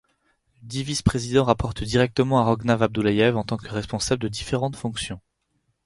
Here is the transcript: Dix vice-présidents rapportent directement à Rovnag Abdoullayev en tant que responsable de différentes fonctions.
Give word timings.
Dix 0.63 0.81
vice-présidents 0.81 1.43
rapportent 1.43 1.83
directement 1.83 2.39
à 2.39 2.45
Rovnag 2.45 2.81
Abdoullayev 2.81 3.37
en 3.37 3.43
tant 3.43 3.57
que 3.57 3.69
responsable 3.69 4.23
de 4.23 4.29
différentes 4.29 4.75
fonctions. 4.75 5.21